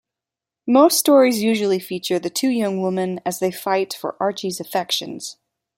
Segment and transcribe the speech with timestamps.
[0.65, 5.37] Most stories usually feature the two young women as they fight for Archie's affections.